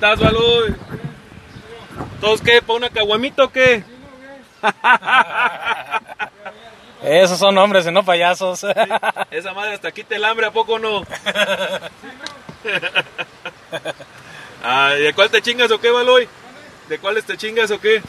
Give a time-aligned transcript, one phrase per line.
[0.00, 0.74] estás, Baloy?
[2.22, 2.62] ¿Todos qué?
[2.62, 3.84] ¿Para una caguamita o qué?
[7.02, 8.64] Esos son hombres y no payasos.
[9.30, 11.04] Esa madre hasta quita el hambre, ¿a poco no?
[14.62, 16.28] Ah, ¿De cuál te chingas o qué, Baloy?
[16.88, 17.96] ¿De cuáles te chingas o qué?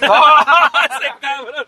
[0.00, 1.66] ¡Ese cabrón!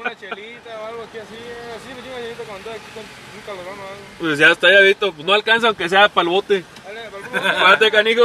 [0.00, 1.36] Una chelita o algo aquí así,
[1.76, 4.04] así me chingo chelita cuando aquí con un calorón o algo.
[4.18, 5.12] Pues ya está, ya visto.
[5.12, 6.64] Pues no alcanza aunque sea para el bote.
[6.84, 7.00] Dale,
[7.32, 8.22] para el Párate, canijo.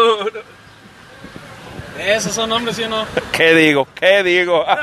[2.00, 3.06] Esos son hombres, ¿sí o no?
[3.34, 3.88] ¿Qué digo?
[3.94, 4.66] ¿Qué digo?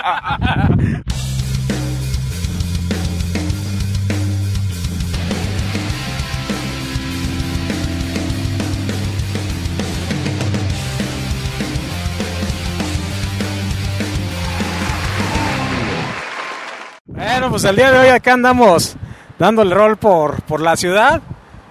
[17.57, 18.97] pues el día de hoy acá andamos
[19.39, 21.23] dando el rol por, por la ciudad.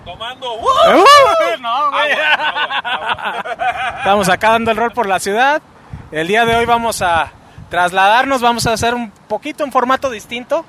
[0.04, 0.56] Tomando.
[0.56, 0.66] ¡Uh!
[1.62, 1.92] No.
[4.00, 5.62] Estamos acá dando el rol por la ciudad.
[6.12, 7.32] El día de hoy vamos a
[7.70, 10.66] trasladarnos, vamos a hacer un poquito un formato distinto,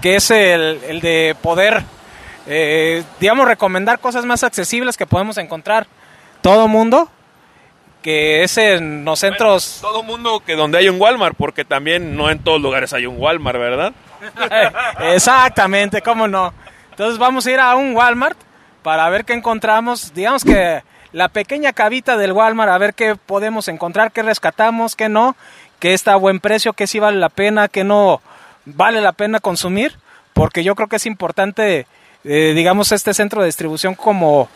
[0.00, 1.82] que es el, el de poder,
[2.46, 5.88] eh, digamos, recomendar cosas más accesibles que podemos encontrar
[6.40, 7.10] todo mundo,
[8.06, 9.78] que es en los centros...
[9.80, 13.20] Todo mundo que donde hay un Walmart, porque también no en todos lugares hay un
[13.20, 13.92] Walmart, ¿verdad?
[15.12, 16.54] Exactamente, cómo no.
[16.90, 18.38] Entonces vamos a ir a un Walmart
[18.84, 20.14] para ver qué encontramos.
[20.14, 25.08] Digamos que la pequeña cabita del Walmart, a ver qué podemos encontrar, qué rescatamos, qué
[25.08, 25.34] no,
[25.80, 28.22] qué está a buen precio, qué sí vale la pena, qué no
[28.66, 29.98] vale la pena consumir,
[30.32, 31.88] porque yo creo que es importante,
[32.22, 34.48] eh, digamos, este centro de distribución como,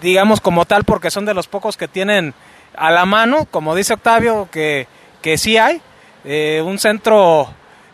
[0.00, 2.32] digamos, como tal, porque son de los pocos que tienen
[2.76, 4.86] a la mano, como dice Octavio, que,
[5.22, 5.80] que sí hay,
[6.24, 7.48] eh, un centro,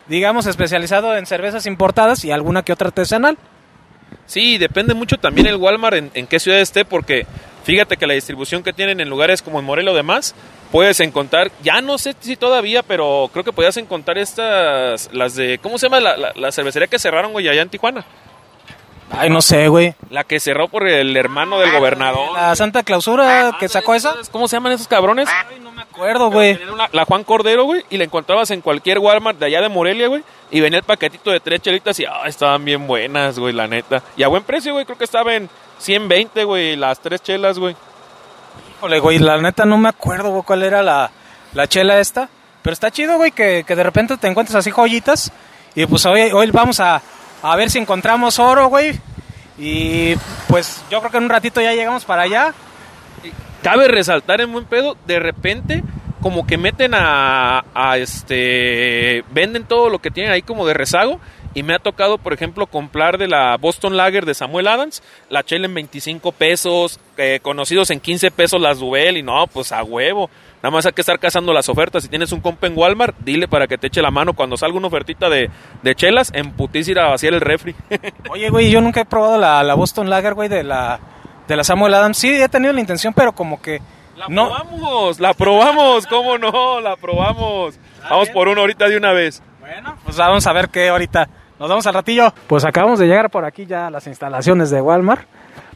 [0.07, 3.37] digamos, especializado en cervezas importadas y alguna que otra artesanal.
[4.25, 7.25] Sí, depende mucho también el Walmart en, qué ciudad esté, porque
[7.63, 10.35] fíjate que la distribución que tienen en lugares como en Morelos o demás,
[10.71, 15.59] puedes encontrar, ya no sé si todavía, pero creo que podías encontrar estas, las de,
[15.59, 18.05] ¿cómo se llama la, la- la cervecería que cerraron, güey, allá en Tijuana?
[19.15, 19.93] Ay, no sé, güey.
[20.09, 22.33] La que cerró por el hermano del gobernador.
[22.33, 24.15] La Santa Clausura que sacó esa.
[24.31, 25.29] ¿Cómo se llaman esos cabrones?
[25.29, 26.59] Ay, no me acuerdo, güey.
[26.91, 30.23] La Juan Cordero, güey, y la encontrabas en cualquier Walmart de allá de Morelia, güey,
[30.49, 34.01] y venía el paquetito de tres chelitas y ah, estaban bien buenas, güey, la neta.
[34.17, 37.75] Y a buen precio, güey, creo que estaba en 120, güey, las tres chelas, güey.
[38.77, 41.11] Híjole, güey, la neta no me acuerdo, güey, cuál era la,
[41.53, 42.29] la chela esta.
[42.63, 45.31] Pero está chido, güey, que, que de repente te encuentres así joyitas.
[45.75, 47.01] Y pues hoy, hoy vamos a,
[47.43, 48.99] a ver si encontramos oro, güey.
[49.57, 50.15] Y
[50.47, 52.53] pues yo creo que en un ratito ya llegamos para allá.
[53.61, 55.83] Cabe resaltar en buen pedo, de repente
[56.21, 61.19] como que meten a, a este venden todo lo que tienen ahí como de rezago
[61.53, 65.43] y me ha tocado por ejemplo comprar de la Boston Lager de Samuel Adams la
[65.43, 69.83] chela en 25 pesos eh, conocidos en 15 pesos las Duvel y no pues a
[69.83, 70.29] huevo.
[70.63, 72.03] Nada más hay que estar cazando las ofertas.
[72.03, 74.33] Si tienes un compa en Walmart dile para que te eche la mano.
[74.33, 75.49] Cuando salga una ofertita de,
[75.81, 77.75] de chelas en putiz ir a vaciar el refri.
[78.29, 81.01] Oye, güey, yo nunca he probado la, la Boston Lager, güey, de la,
[81.49, 82.17] de la Samuel Adams.
[82.17, 83.81] Sí, he tenido la intención, pero como que...
[84.15, 87.77] la no, probamos la probamos cómo no la probamos.
[88.09, 89.43] Vamos por una ahorita de una vez.
[89.59, 91.27] Bueno, pues vamos a ver qué ahorita.
[91.63, 92.33] Nos vemos al ratillo.
[92.47, 95.25] Pues acabamos de llegar por aquí ya a las instalaciones de Walmart.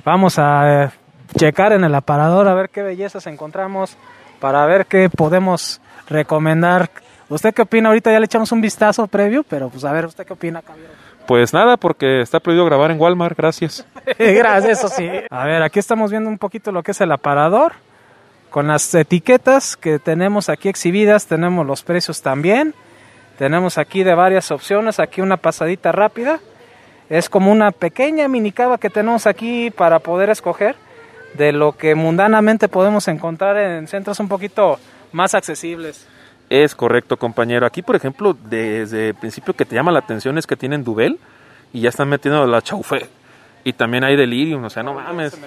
[0.03, 0.89] Vamos a eh,
[1.37, 3.95] checar en el aparador a ver qué bellezas encontramos
[4.41, 6.89] para ver qué podemos recomendar.
[7.29, 7.87] ¿Usted qué opina?
[7.87, 10.91] Ahorita ya le echamos un vistazo previo, pero pues a ver, ¿usted qué opina, caballero?
[11.25, 13.85] Pues nada, porque está prohibido grabar en Walmart, gracias.
[14.19, 15.09] Gracias, eso sí.
[15.29, 17.71] A ver, aquí estamos viendo un poquito lo que es el aparador.
[18.49, 22.75] Con las etiquetas que tenemos aquí exhibidas, tenemos los precios también.
[23.37, 26.39] Tenemos aquí de varias opciones, aquí una pasadita rápida.
[27.09, 30.75] Es como una pequeña mini cava que tenemos aquí para poder escoger
[31.35, 34.79] de lo que mundanamente podemos encontrar en centros un poquito
[35.11, 36.07] más accesibles.
[36.49, 37.65] Es correcto, compañero.
[37.65, 41.19] Aquí, por ejemplo, desde el principio que te llama la atención es que tienen Duvel
[41.73, 43.07] y ya están metiendo la Chaufé.
[43.67, 45.37] Y también hay Delirium, o sea, no mames.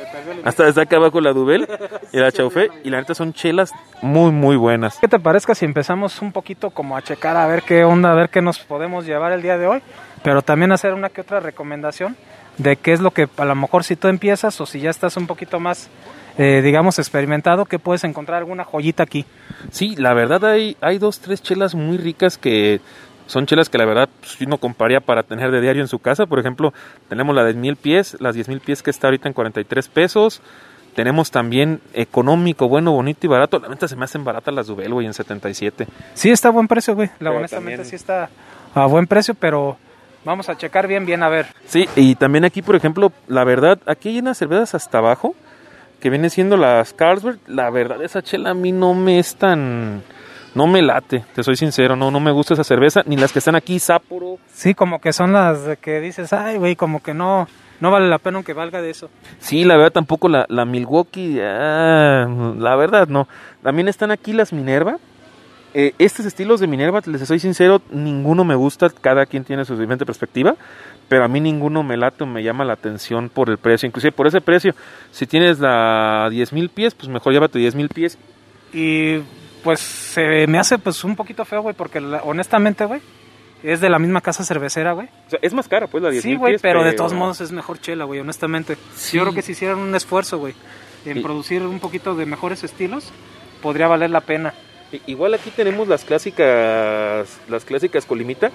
[0.45, 1.67] Hasta está acá abajo la Duvel
[2.13, 2.69] y la Chaufé.
[2.85, 3.73] Y la neta son chelas
[4.03, 4.99] muy, muy buenas.
[5.01, 8.15] ¿Qué te parezca si empezamos un poquito como a checar a ver qué onda, a
[8.15, 9.81] ver qué nos podemos llevar el día de hoy?
[10.23, 12.15] Pero también hacer una que otra recomendación
[12.59, 15.17] de qué es lo que a lo mejor si tú empiezas o si ya estás
[15.17, 15.89] un poquito más,
[16.37, 19.25] eh, digamos, experimentado, que puedes encontrar alguna joyita aquí.
[19.71, 22.83] Sí, la verdad hay, hay dos, tres chelas muy ricas que
[23.31, 26.27] son chelas que la verdad pues, uno compraría para tener de diario en su casa.
[26.27, 26.75] Por ejemplo,
[27.09, 30.43] tenemos la de mil pies, las 10 mil pies que está ahorita en 43 pesos.
[30.95, 33.61] Tenemos también económico, bueno, bonito y barato.
[33.61, 35.87] La neta se me hacen baratas las Duvel, güey, en 77.
[36.15, 37.09] Sí, está a buen precio, güey.
[37.21, 38.29] La, Pero honestamente también- sí está
[38.75, 39.77] a buen precio, pero
[40.25, 41.47] vamos a checar bien, bien a ver.
[41.67, 45.37] Sí, y también aquí, por ejemplo, la verdad, aquí hay unas cervezas hasta abajo
[46.01, 50.03] que viene siendo las Carlsberg, la verdad esa chela a mí no me es tan...
[50.55, 53.39] No me late, te soy sincero, no, no me gusta esa cerveza, ni las que
[53.39, 54.39] están aquí, Sapporo.
[54.53, 57.47] Sí, como que son las que dices, ay, güey, como que no,
[57.79, 59.11] no vale la pena aunque valga de eso.
[59.39, 62.27] Sí, la verdad tampoco la, la Milwaukee, ah,
[62.59, 63.29] la verdad no.
[63.63, 64.99] También están aquí las Minerva.
[65.73, 69.75] Eh, estos estilos de Minerva, les soy sincero, ninguno me gusta, cada quien tiene su
[69.75, 70.57] diferente perspectiva,
[71.09, 74.11] pero a mí ninguno me late o me llama la atención por el precio, inclusive
[74.11, 74.75] por ese precio.
[75.13, 78.19] Si tienes la 10 mil pies, pues mejor llévate 10 mil pies.
[78.73, 79.21] Y
[79.63, 83.01] pues se me hace pues un poquito feo, güey, porque la- honestamente, güey,
[83.63, 85.09] es de la misma casa cervecera, güey.
[85.27, 87.41] O sea, es más cara, pues la 10 Sí, mil güey, pero de todos modos
[87.41, 88.77] es mejor chela, güey, honestamente.
[88.95, 89.17] Sí.
[89.17, 90.55] Yo creo que si hicieran un esfuerzo, güey,
[91.05, 93.11] en Y- producir un poquito de mejores estilos,
[93.63, 94.55] podría valer la pena.
[95.07, 98.51] Igual aquí tenemos las clásicas, las clásicas colimita.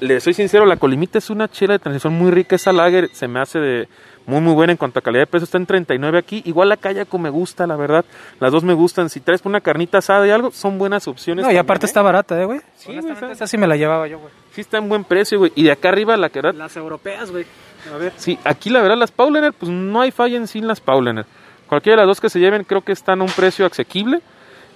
[0.00, 2.56] Le soy sincero, la colimita es una chela de transición muy rica.
[2.56, 3.88] Esa lager se me hace de
[4.26, 5.44] muy muy buena en cuanto a calidad de peso.
[5.44, 6.42] Está en 39 aquí.
[6.44, 8.04] Igual la Kayako me gusta, la verdad.
[8.40, 9.08] Las dos me gustan.
[9.08, 11.42] Si traes una carnita asada y algo, son buenas opciones.
[11.44, 11.88] No, y también, aparte ¿eh?
[11.88, 12.60] está barata, ¿eh, güey?
[12.76, 14.32] Sí, güey, está- esa sí me la llevaba yo, güey.
[14.52, 15.52] Sí está en buen precio, güey.
[15.54, 17.46] Y de acá arriba, la que verdad, Las europeas, güey.
[17.94, 18.12] A ver.
[18.16, 21.24] Sí, aquí la verdad las Paulaner, pues no hay falla en sí en las Paulaner.
[21.68, 24.20] Cualquiera de las dos que se lleven creo que están a un precio asequible.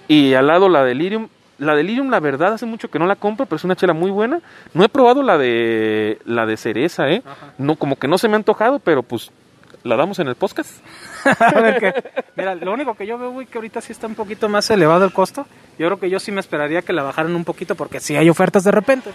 [0.07, 1.27] Y al lado la Delirium.
[1.61, 4.09] La Delirium, la verdad, hace mucho que no la compro, pero es una chela muy
[4.09, 4.41] buena.
[4.73, 7.21] No he probado la de la de cereza, ¿eh?
[7.23, 7.53] Ajá.
[7.59, 9.29] No, como que no se me ha antojado, pero pues
[9.83, 10.83] la damos en el podcast.
[11.39, 12.23] A ver qué.
[12.35, 15.05] Mira, lo único que yo veo, güey, que ahorita sí está un poquito más elevado
[15.05, 15.45] el costo.
[15.77, 18.27] Yo creo que yo sí me esperaría que la bajaran un poquito porque sí hay
[18.27, 19.11] ofertas de repente.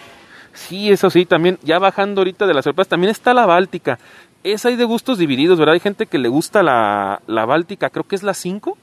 [0.52, 3.98] Sí, eso sí, también, ya bajando ahorita de las sorpresas, también está la Báltica.
[4.44, 5.74] Esa hay de gustos divididos, ¿verdad?
[5.74, 8.78] Hay gente que le gusta la, la Báltica, creo que es la 5,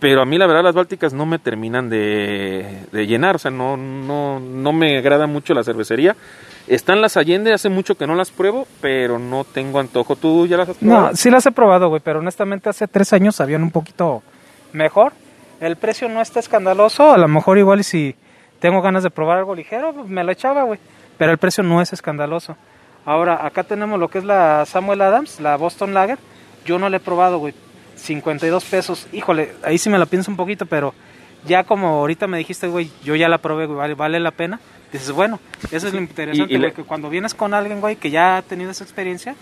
[0.00, 3.50] pero a mí la verdad las Bálticas no me terminan de, de llenar, o sea,
[3.50, 6.16] no, no, no me agrada mucho la cervecería.
[6.66, 10.16] Están las Allende, hace mucho que no las pruebo, pero no tengo antojo.
[10.16, 11.08] ¿Tú ya las has probado?
[11.08, 14.22] No, sí las he probado, güey, pero honestamente hace tres años habían un poquito
[14.72, 15.12] mejor.
[15.60, 18.16] El precio no está escandaloso, a lo mejor igual y si
[18.58, 20.78] tengo ganas de probar algo ligero, me lo echaba, güey.
[21.18, 22.56] Pero el precio no es escandaloso.
[23.04, 26.18] Ahora, acá tenemos lo que es la Samuel Adams, la Boston Lager.
[26.64, 27.54] Yo no la he probado, güey.
[28.00, 29.06] 52 pesos.
[29.12, 30.94] Híjole, ahí sí me la pienso un poquito, pero
[31.46, 34.60] ya como ahorita me dijiste, güey, yo ya la probé, güey, vale, vale la pena.
[34.92, 35.38] Dices, bueno,
[35.70, 38.42] eso es lo interesante, y güey, que cuando vienes con alguien, güey, que ya ha
[38.42, 39.36] tenido esa experiencia,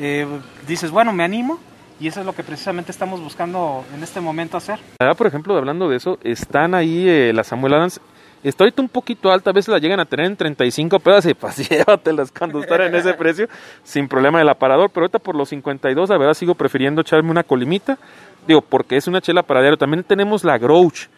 [0.00, 0.26] eh,
[0.66, 1.58] dices, bueno, me animo.
[2.00, 4.78] Y eso es lo que precisamente estamos buscando en este momento hacer.
[5.00, 8.00] Ah, por ejemplo, hablando de eso, están ahí eh, las Samuel Adams.
[8.42, 11.34] Está ahorita un poquito alta, a veces la llegan a tener en 35 pesos y
[11.34, 13.48] pues llévatelas cuando están en ese precio,
[13.82, 14.90] sin problema del aparador.
[14.90, 17.98] Pero ahorita por los 52, la verdad sigo prefiriendo echarme una colimita.
[18.46, 19.76] Digo, porque es una chela para diario.
[19.76, 21.08] También tenemos la Grouch.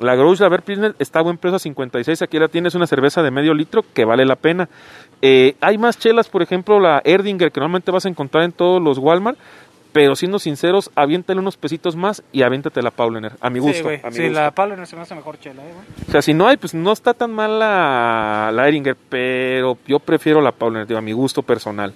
[0.00, 2.22] La Grouch, la Ver Pilsner, está buen precio a 56.
[2.22, 4.68] Aquí la tienes una cerveza de medio litro que vale la pena.
[5.20, 8.82] Eh, hay más chelas, por ejemplo, la Erdinger, que normalmente vas a encontrar en todos
[8.82, 9.38] los Walmart.
[9.92, 13.32] Pero siendo sinceros, aviéntale unos pesitos más y aviéntate la Paulaner.
[13.40, 13.76] A mi gusto.
[13.76, 14.00] Sí, güey.
[14.02, 14.40] a mi Sí, gusto.
[14.40, 15.72] la Pablo se me hace mejor chela, eh.
[16.08, 19.98] O sea, si no hay, pues no está tan mal la, la Eringer, pero yo
[19.98, 21.92] prefiero la Paulaner, digo, a mi gusto personal.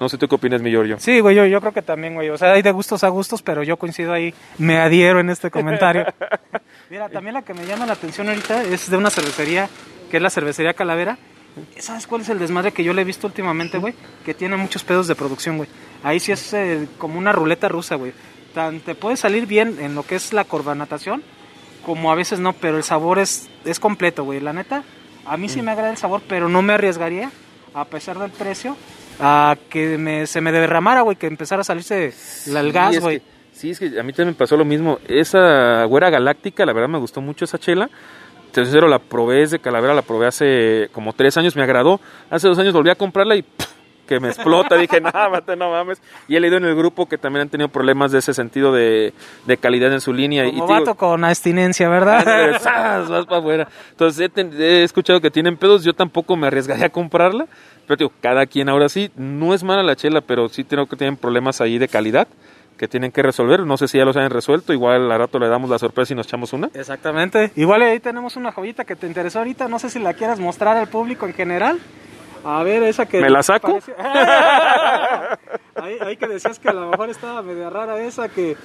[0.00, 0.96] No sé tú qué opinas, mi Giorgio.
[0.98, 2.28] Sí, güey, yo, yo creo que también, güey.
[2.30, 5.50] O sea, hay de gustos a gustos, pero yo coincido ahí, me adhiero en este
[5.50, 6.04] comentario.
[6.90, 9.68] Mira, también la que me llama la atención ahorita es de una cervecería,
[10.10, 11.16] que es la cervecería Calavera.
[11.78, 13.94] ¿Sabes cuál es el desmadre que yo le he visto últimamente, güey?
[14.24, 15.68] Que tiene muchos pedos de producción, güey.
[16.02, 18.12] Ahí sí es eh, como una ruleta rusa, güey.
[18.54, 21.22] Tan, te puede salir bien en lo que es la carbonatación,
[21.84, 24.40] como a veces no, pero el sabor es, es completo, güey.
[24.40, 24.82] La neta,
[25.26, 27.30] a mí sí me agrada el sabor, pero no me arriesgaría,
[27.72, 28.76] a pesar del precio,
[29.20, 32.12] a que me, se me derramara, güey, que empezara a salirse
[32.46, 33.22] la- el Sí, gas, güey.
[33.52, 34.98] Sí, es que a mí también me pasó lo mismo.
[35.06, 37.88] Esa güera galáctica, la verdad me gustó mucho esa chela.
[38.54, 42.00] Te soy sincero, la probé desde Calavera, la probé hace como tres años, me agradó.
[42.30, 43.66] Hace dos años volví a comprarla y ¡puf!
[44.06, 44.76] que me explota.
[44.78, 46.00] Dije, no, mate, no mames.
[46.28, 49.12] Y he leído en el grupo que también han tenido problemas de ese sentido de,
[49.44, 50.46] de calidad en su línea.
[50.46, 52.24] y Como digo, vato con abstinencia, ¿verdad?
[53.08, 53.68] vas para afuera.
[53.90, 57.48] Entonces he escuchado que tienen pedos, yo tampoco me arriesgaría a comprarla,
[57.88, 60.94] pero digo, cada quien ahora sí, no es mala la chela, pero sí creo que
[60.94, 62.28] tienen problemas ahí de calidad
[62.76, 65.48] que tienen que resolver, no sé si ya los hayan resuelto, igual al rato le
[65.48, 66.70] damos la sorpresa y nos echamos una.
[66.74, 67.52] Exactamente.
[67.56, 69.68] Igual ahí tenemos una joyita que te interesó ahorita.
[69.68, 71.78] No sé si la quieras mostrar al público en general.
[72.44, 73.20] A ver, esa que...
[73.20, 73.68] ¿Me la saco?
[73.78, 73.94] pareció-
[75.76, 78.56] ahí, ahí que decías que a lo mejor estaba media rara esa, que,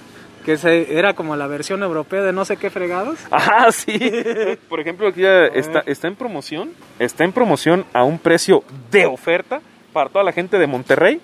[0.46, 3.20] que se, era como la versión europea de no sé qué fregados.
[3.32, 3.98] Ah, sí.
[4.70, 9.06] Por ejemplo, aquí ya está, está en promoción, está en promoción a un precio de
[9.06, 9.62] oferta
[9.94, 11.22] para toda la gente de Monterrey.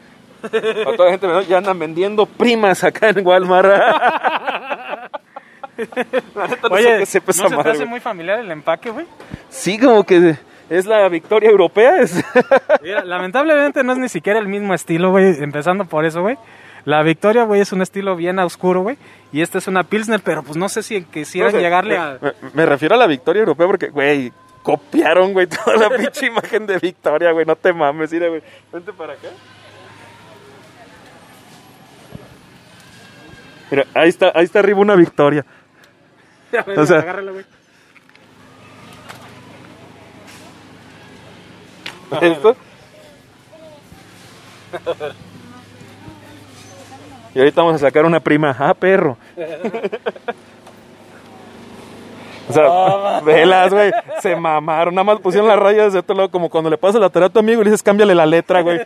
[0.50, 3.70] Para toda la gente Monterrey, ya andan vendiendo primas acá en Walmart.
[5.78, 9.06] No Oye, qué sepa ¿no se te hace muy familiar el empaque, güey?
[9.50, 10.38] Sí, como que
[10.70, 12.00] es la victoria europea.
[12.00, 12.24] Es...
[12.82, 16.38] Mira, lamentablemente no es ni siquiera el mismo estilo, güey, empezando por eso, güey.
[16.86, 18.98] La Victoria, güey, es un estilo bien oscuro, güey.
[19.34, 22.06] Y esta es una Pilsner, pero pues no sé si quisieran No sé, llegarle me,
[22.06, 22.18] a...
[22.22, 26.68] me- me refiero a la victoria europea porque, güey, copiaron, güey, toda la pinche imagen
[26.68, 27.46] de victoria, güey.
[27.46, 28.42] No te mames, mira, güey.
[28.72, 29.28] Vente para acá.
[33.72, 35.46] Mira, ahí está, ahí está arriba una victoria.
[36.78, 37.46] o sea- Agárrala, güey.
[42.22, 42.56] ¿Esto?
[47.34, 48.56] Y ahorita vamos a sacar una prima.
[48.58, 49.18] Ah, perro.
[52.48, 53.92] O sea, velas, güey.
[54.22, 54.94] Se mamaron.
[54.94, 57.32] Nada más pusieron las rayas de otro lado, como cuando le pasas la tarea a
[57.32, 58.80] tu amigo y le dices, cámbiale la letra, güey.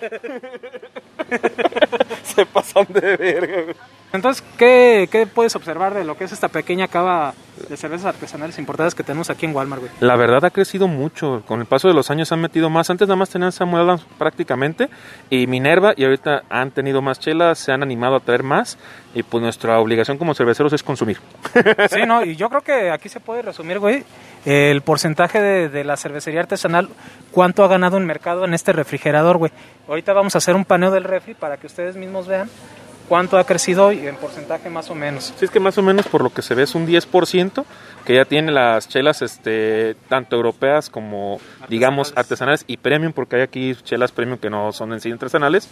[2.23, 3.75] Se pasan de verga, güey.
[4.11, 7.33] Entonces, ¿qué, ¿qué puedes observar de lo que es esta pequeña cava
[7.67, 9.91] de cervezas artesanales importadas que tenemos aquí en Walmart, güey?
[9.99, 11.43] La verdad ha crecido mucho.
[11.45, 12.89] Con el paso de los años han metido más.
[12.89, 14.89] Antes nada más tenían Samuel Adams prácticamente
[15.29, 18.79] y Minerva y ahorita han tenido más chelas, se han animado a traer más
[19.13, 21.19] y pues nuestra obligación como cerveceros es consumir.
[21.89, 24.03] Sí, no, y yo creo que aquí se puede resumir, güey,
[24.45, 26.89] el porcentaje de, de la cervecería artesanal,
[27.31, 29.51] cuánto ha ganado en mercado en este refrigerador, güey.
[29.87, 32.49] Ahorita vamos a hacer un paneo del refri para que ustedes mismos vean
[33.09, 35.33] cuánto ha crecido y en porcentaje más o menos.
[35.37, 37.65] Sí, es que más o menos por lo que se ve es un 10%
[38.05, 43.41] que ya tiene las chelas este tanto europeas como digamos artesanales y premium porque hay
[43.41, 45.67] aquí chelas premium que no son en sí artesanales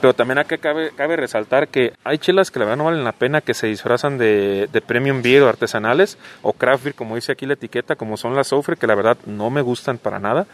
[0.00, 3.12] pero también acá cabe, cabe resaltar que hay chelas que la verdad no valen la
[3.12, 7.32] pena que se disfrazan de, de premium beer o artesanales o craft beer como dice
[7.32, 10.46] aquí la etiqueta como son las Soufre que la verdad no me gustan para nada.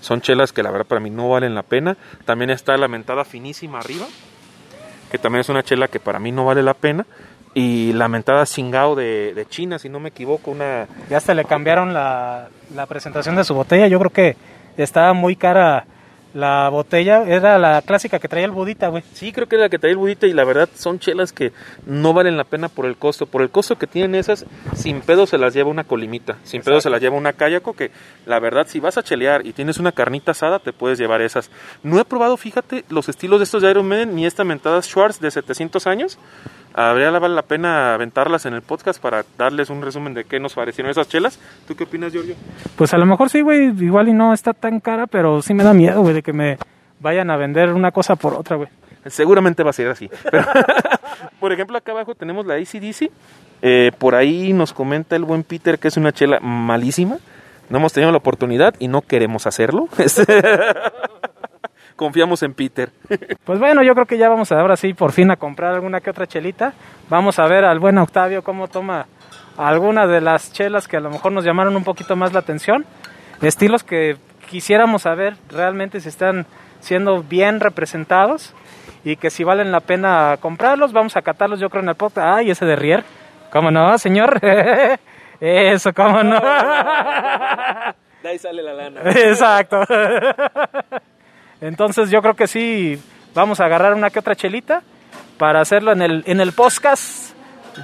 [0.00, 1.96] Son chelas que la verdad para mí no valen la pena.
[2.24, 4.06] También está la mentada finísima arriba
[5.12, 7.04] que también es una chela que para mí no vale la pena.
[7.54, 10.88] Y la mentada Singao de, de China, si no me equivoco, una...
[11.10, 14.36] Ya hasta le cambiaron la, la presentación de su botella, yo creo que
[14.78, 15.84] estaba muy cara
[16.34, 19.02] la botella, era la clásica que traía el budita, güey.
[19.12, 21.52] Sí, creo que es la que trae el budita y la verdad son chelas que
[21.86, 23.26] no valen la pena por el costo.
[23.26, 26.80] Por el costo que tienen esas, sin pedo se las lleva una colimita, sin pedo
[26.80, 27.90] se las lleva una kayako que
[28.26, 31.50] la verdad si vas a chelear y tienes una carnita asada te puedes llevar esas.
[31.82, 35.30] No he probado, fíjate, los estilos de estos de Iron ni esta mentada Schwartz de
[35.30, 36.18] 700 años.
[36.74, 40.54] Habría vale la pena aventarlas en el podcast para darles un resumen de qué nos
[40.54, 41.38] parecieron esas chelas.
[41.66, 42.34] ¿Tú qué opinas, Giorgio?
[42.76, 45.64] Pues a lo mejor sí, güey, igual y no está tan cara, pero sí me
[45.64, 46.58] da miedo, güey, de que me
[47.00, 48.68] vayan a vender una cosa por otra, güey.
[49.06, 50.08] Seguramente va a ser así.
[50.30, 50.46] Pero,
[51.40, 53.10] por ejemplo, acá abajo tenemos la ACDC.
[53.60, 57.18] Eh, por ahí nos comenta el buen Peter que es una chela malísima.
[57.68, 59.88] No hemos tenido la oportunidad y no queremos hacerlo.
[62.02, 62.90] Confiamos en Peter.
[63.44, 66.00] Pues bueno, yo creo que ya vamos a ahora sí por fin a comprar alguna
[66.00, 66.72] que otra chelita.
[67.08, 69.06] Vamos a ver al buen Octavio cómo toma
[69.56, 72.84] alguna de las chelas que a lo mejor nos llamaron un poquito más la atención.
[73.40, 74.16] Estilos que
[74.50, 76.46] quisiéramos saber realmente si están
[76.80, 78.52] siendo bien representados
[79.04, 80.92] y que si valen la pena comprarlos.
[80.92, 82.38] Vamos a catarlos yo creo en el podcast.
[82.38, 83.04] Ay, ese de Rier.
[83.52, 84.40] ¿Cómo no, señor?
[85.40, 86.40] Eso, ¿cómo no?
[88.22, 89.00] De ahí sale la lana.
[89.10, 89.84] Exacto.
[91.62, 93.00] Entonces yo creo que sí,
[93.34, 94.82] vamos a agarrar una que otra chelita
[95.38, 97.34] para hacerlo en el, en el podcast.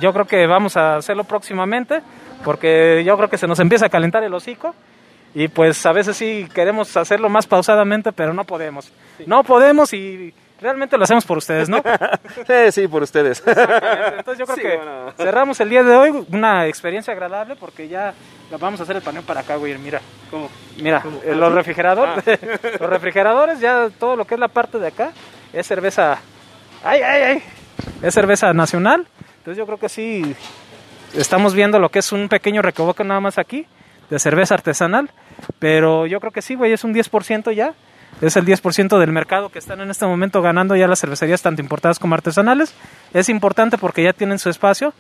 [0.01, 2.03] Yo creo que vamos a hacerlo próximamente,
[2.45, 4.75] porque yo creo que se nos empieza a calentar el hocico.
[5.33, 8.93] Y pues a veces sí queremos hacerlo más pausadamente, pero no podemos.
[9.27, 11.83] No podemos y realmente lo hacemos por ustedes, ¿no?
[12.47, 13.43] Sí, sí, por ustedes.
[13.47, 15.13] Entonces yo creo Sí, que bueno.
[15.17, 18.13] cerramos el día de hoy una experiencia agradable porque ya
[18.59, 19.77] vamos a hacer el paneo para acá, güey.
[19.79, 20.01] Mira,
[20.31, 20.49] ¿Cómo?
[20.79, 22.25] mira, eh, los refrigeradores,
[22.81, 25.13] los refrigeradores ya todo lo que es la parte de acá
[25.53, 26.19] es cerveza,
[26.85, 27.43] ay, ay, ay,
[28.03, 29.07] es cerveza nacional.
[29.39, 30.35] Entonces yo creo que sí
[31.15, 33.67] estamos viendo lo que es un pequeño recoboco nada más aquí
[34.11, 35.11] de cerveza artesanal,
[35.59, 37.75] pero yo creo que sí, güey, es un 10% ya.
[38.21, 41.63] Es el 10% del mercado que están en este momento ganando ya las cervecerías tanto
[41.63, 42.75] importadas como artesanales.
[43.15, 44.93] Es importante porque ya tienen su espacio.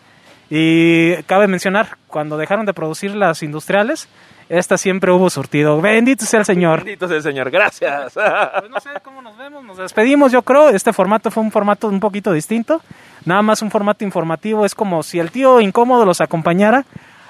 [0.50, 4.08] Y cabe mencionar, cuando dejaron de producir las industriales,
[4.48, 5.80] esta siempre hubo surtido.
[5.80, 6.78] Bendito sea el Señor.
[6.78, 8.14] Bendito sea el Señor, gracias.
[8.14, 10.70] Pues no sé cómo nos vemos, nos despedimos yo creo.
[10.70, 12.80] Este formato fue un formato un poquito distinto.
[13.26, 14.64] Nada más un formato informativo.
[14.64, 16.86] Es como si el tío incómodo los acompañara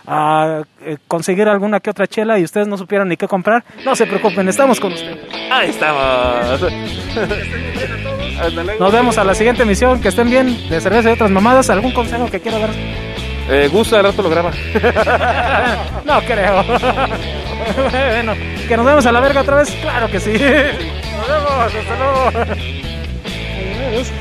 [0.09, 3.63] a eh, conseguir alguna que otra chela y ustedes no supieron ni qué comprar.
[3.85, 5.19] No se preocupen, estamos con ustedes.
[5.51, 6.63] Ahí estamos.
[8.81, 10.01] Nos vemos a la siguiente emisión.
[10.01, 11.69] Que estén bien de cerveza y otras mamadas.
[11.69, 12.71] ¿Algún consejo que quiera dar?
[13.51, 14.51] Eh, gusto, al rato lo graba.
[16.05, 16.65] No creo.
[17.91, 18.35] bueno,
[18.67, 19.71] que nos vemos a la verga otra vez.
[19.83, 20.33] Claro que sí.
[20.33, 21.75] Nos vemos.
[21.75, 22.31] Hasta luego.
[23.89, 24.13] Adiós.